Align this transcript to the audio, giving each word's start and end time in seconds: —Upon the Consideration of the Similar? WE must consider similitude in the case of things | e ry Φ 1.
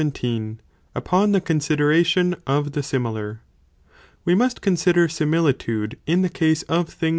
—Upon 0.95 1.31
the 1.31 1.39
Consideration 1.39 2.35
of 2.47 2.71
the 2.71 2.81
Similar? 2.81 3.41
WE 4.25 4.33
must 4.33 4.59
consider 4.59 5.07
similitude 5.07 5.95
in 6.07 6.23
the 6.23 6.27
case 6.27 6.63
of 6.63 6.89
things 6.89 7.03
| 7.03 7.03
e 7.03 7.05
ry 7.05 7.09
Φ 7.09 7.09
1. 7.09 7.09